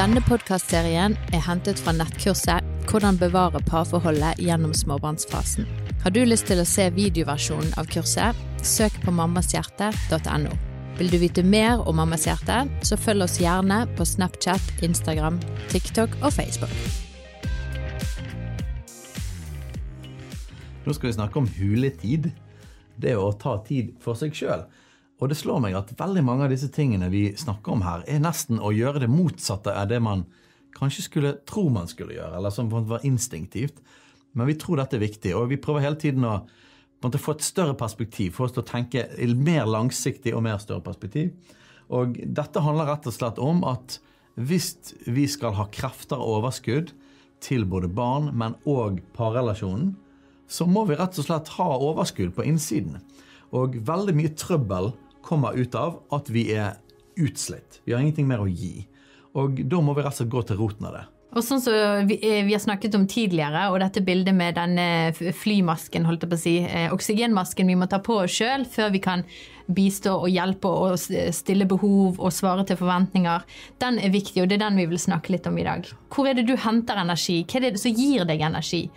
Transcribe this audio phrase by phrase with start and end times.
[0.00, 5.66] Denne podkastserien er hentet fra nettkurset 'Hvordan bevare parforholdet gjennom småbarnsfasen'.
[6.02, 10.54] Har du lyst til å se videoversjonen av kurset, søk på mammashjerte.no.
[10.96, 15.36] Vil du vite mer om Mammas hjerte, så følg oss gjerne på Snapchat, Instagram,
[15.68, 16.72] TikTok og Facebook.
[20.86, 22.32] Nå skal vi snakke om huletid.
[22.96, 24.64] Det å ta tid for seg sjøl.
[25.20, 28.22] Og det slår meg at veldig mange av disse tingene vi snakker om her, er
[28.24, 30.24] nesten å gjøre det motsatte av det man
[30.76, 33.82] kanskje skulle tro man skulle gjøre, eller som var instinktivt.
[34.32, 36.38] Men vi tror dette er viktig, og vi prøver hele tiden å
[37.02, 41.34] få et større perspektiv, få oss til å tenke mer langsiktig og mer større perspektiv.
[41.90, 43.98] Og dette handler rett og slett om at
[44.40, 46.94] hvis vi skal ha krefter og overskudd
[47.44, 49.96] til både barn, men òg parrelasjonen,
[50.50, 53.00] så må vi rett og slett ha overskudd på innsiden.
[53.56, 56.78] Og veldig mye trøbbel kommer ut av at vi er
[57.20, 57.80] utslitt.
[57.84, 58.86] Vi har ingenting mer å gi.
[59.38, 61.06] Og da må vi rett og slett gå til roten av det.
[61.30, 65.12] Og sånn som vi, eh, vi, har snakket om tidligere, og dette bildet med denne
[65.14, 68.90] flymasken, holdt jeg på å si, eh, oksygenmasken vi må ta på oss sjøl før
[68.90, 69.22] vi kan
[69.70, 73.46] bistå og hjelpe og stille behov og svare til forventninger,
[73.78, 75.86] den er viktig, og det er den vi vil snakke litt om i dag.
[76.10, 77.44] Hvor er det du henter energi?
[77.44, 78.90] Hva er det som gir deg energi?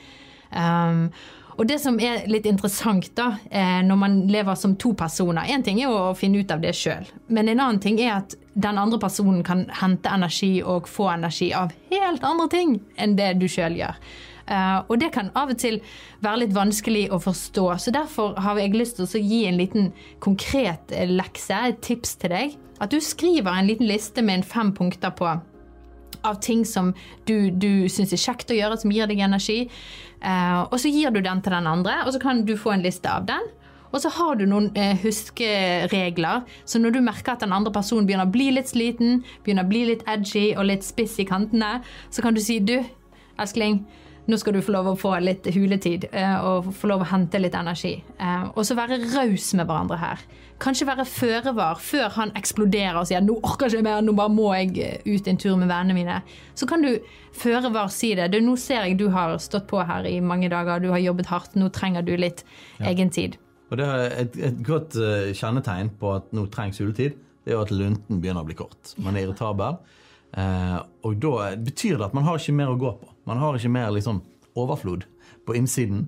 [0.49, 1.11] Um,
[1.57, 5.63] og det som er litt interessant da, eh, når man lever som to personer Én
[5.63, 8.35] ting er jo å finne ut av det sjøl, men en annen ting er at
[8.53, 13.33] den andre personen kan hente energi og få energi av helt andre ting enn det
[13.41, 13.97] du sjøl gjør.
[14.43, 15.79] Uh, og det kan av og til
[16.23, 17.63] være litt vanskelig å forstå.
[17.79, 22.35] Så derfor har jeg lyst til å gi en liten konkret lekse, et tips til
[22.35, 22.57] deg.
[22.83, 25.29] At du skriver en liten liste med en fem punkter på
[26.23, 26.93] av ting som
[27.27, 29.65] du, du syns er kjekt å gjøre, som gir deg energi.
[30.23, 32.85] Uh, og så gir du den til den andre, og så kan du få en
[32.85, 33.49] liste av den.
[33.93, 38.07] Og så har du noen uh, huskeregler, så når du merker at den andre personen
[38.09, 41.75] begynner å bli litt sliten, begynner å bli litt edgy og litt spiss i kantene,
[42.09, 42.79] så kan du si du,
[43.37, 43.83] elskling,
[44.25, 47.41] nå skal du få lov å få litt huletid uh, og få lov å hente
[47.41, 47.97] litt energi.
[48.55, 50.23] og så være raus med hverandre her.
[50.63, 54.13] Kanskje være føre var før han eksploderer og sier 'nå orker jeg ikke mer, nå
[54.15, 56.21] bare må jeg eh, ut en tur med vennene mine'.
[56.55, 56.99] Så kan du
[57.35, 58.31] føre var si det.
[58.31, 61.25] Du, 'Nå ser jeg du har stått på her i mange dager, du har jobbet
[61.25, 62.45] hardt, nå trenger du litt
[62.79, 62.87] ja.
[62.91, 63.35] egen tid'.
[63.71, 64.93] Og det er et, et godt
[65.33, 68.93] kjennetegn på at nå trengs juletid, det er jo at lunten begynner å bli kort.
[68.97, 69.81] Man er irritabel.
[71.03, 73.12] Og da betyr det at man har ikke mer å gå på.
[73.29, 74.21] Man har ikke mer liksom,
[74.59, 75.05] overflod
[75.47, 76.07] på innsiden.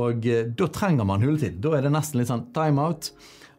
[0.00, 1.60] Og eh, da trenger man huletid.
[1.64, 3.12] Da er det nesten litt sånn time out.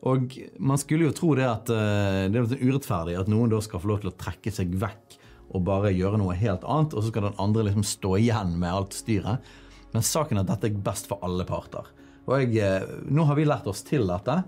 [0.09, 3.83] Og man skulle jo tro det at eh, det er urettferdig at noen da skal
[3.83, 5.19] få lov til å trekke seg vekk
[5.53, 8.73] og bare gjøre noe helt annet, og så skal den andre liksom stå igjen med
[8.73, 9.51] alt styret.
[9.93, 11.91] Men saken er at dette er best for alle parter.
[12.25, 14.39] Og jeg, uh, Nå har vi lært oss til dette.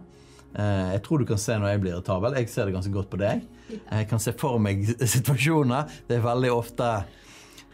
[0.55, 2.39] Uh, jeg tror du kan se når jeg blir irritabel.
[2.39, 3.43] Jeg ser det ganske godt på deg.
[3.69, 4.81] Jeg kan se for meg
[5.17, 5.93] situasjoner.
[6.09, 6.89] Det er veldig ofte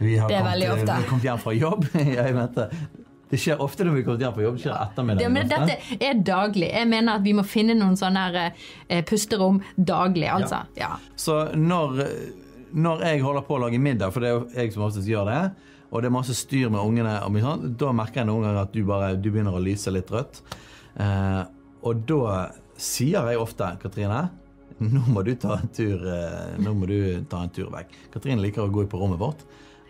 [0.02, 1.88] vi har kommet, kommet, hjem fra jobb.
[2.18, 2.68] jeg mente,
[3.32, 4.56] det skjer ofte når vi kommer hjem fra jobb.
[4.58, 5.24] Det skjer ettermiddag.
[5.24, 6.70] Ja, men dette er daglig.
[6.74, 10.64] Jeg mener at vi må finne noen sånne eh, pusterom daglig, altså.
[10.80, 10.96] Ja.
[10.96, 11.16] Ja.
[11.16, 12.02] Så når,
[12.74, 15.30] når, jeg holder på å lage middag, for det er jo jeg som oftest gjør
[15.30, 15.40] det,
[15.92, 18.84] og det er masse styr med ungene, sånn, da merker jeg noen ganger at du,
[18.88, 20.42] bare, du begynner å lyse litt rødt.
[20.98, 21.42] Eh,
[21.88, 22.46] og da
[22.82, 24.26] sier jeg ofte, Katrine
[24.82, 27.92] nå må du ta en tur, eh, nå må du ta en tur vekk.
[28.16, 29.44] Katrine liker å gå på rommet vårt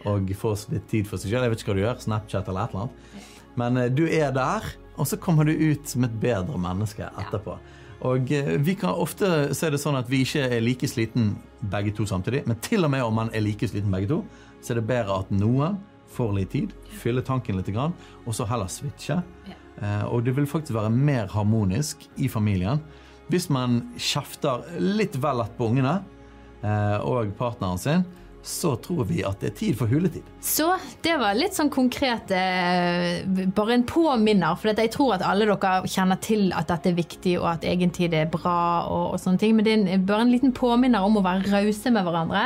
[0.09, 1.45] og få litt tid for seg selv.
[1.45, 3.29] Jeg vet ikke hva du gjør, Snapchat eller et eller annet.
[3.59, 4.65] Men eh, du er der,
[4.97, 7.57] og så kommer du ut som et bedre menneske etterpå.
[8.07, 11.35] Og eh, vi kan ofte se det sånn at vi ikke er like sliten
[11.71, 12.45] begge to samtidig.
[12.49, 14.21] Men til og med om man er like sliten begge to,
[14.61, 15.79] så er det bedre at noen
[16.11, 19.21] får litt tid, fyller tanken litt, og så heller switche.
[19.47, 22.81] Eh, og det vil faktisk være mer harmonisk i familien
[23.31, 26.01] hvis man kjefter litt vel lett på ungene
[27.07, 28.01] og partneren sin
[28.43, 30.25] så tror vi at det er tid for huletid.
[30.41, 30.67] Så
[31.05, 33.21] det var litt sånn konkret eh,
[33.53, 34.57] Bare en påminner.
[34.57, 38.15] For jeg tror at alle dere kjenner til at dette er viktig, og at egentid
[38.17, 38.87] er bra.
[38.89, 41.93] og, og sånne ting, Men det er bare en liten påminner om å være rause
[41.93, 42.45] med hverandre.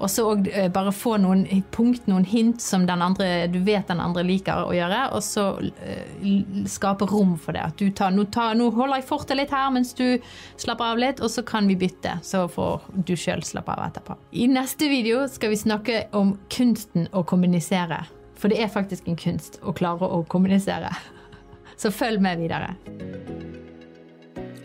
[0.00, 1.44] Og så eh, bare få noen
[1.74, 5.00] punkt, noen hint som andre, du vet den andre liker å gjøre.
[5.16, 7.66] Og så uh, skape rom for det.
[7.68, 10.18] At du tar nå, tar, nå holder jeg fortet litt her mens du
[10.60, 12.16] slapper av litt, og så kan vi bytte.
[12.24, 14.16] Så får du sjøl slappe av etterpå.
[14.32, 18.02] I neste video skal vi snakke om kunsten å kommunisere.
[18.40, 20.92] For det er faktisk en kunst å klare å kommunisere.
[21.80, 22.72] Så følg med videre.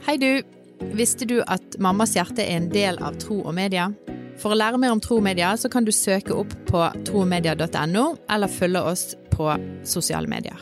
[0.07, 0.43] Hei, du.
[0.95, 3.88] Visste du at Mammas hjerte er en del av Tro og Media?
[4.41, 5.19] For å lære mer om Tro
[5.57, 9.51] så kan du søke opp på tromedia.no, eller følge oss på
[9.83, 10.59] sosiale medier.